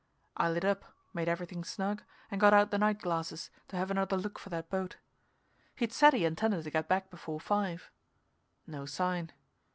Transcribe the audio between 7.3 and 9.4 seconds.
five. No sign.